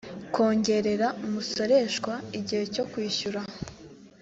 kongerera 0.35 1.07
umusoreshwa 1.25 2.13
igihe 2.39 2.63
cyo 2.73 2.83
kwishyura 2.91 3.41